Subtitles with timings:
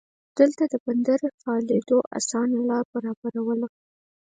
[0.39, 3.67] دلته د بندر فعالېدو اسانه لار برابرواله.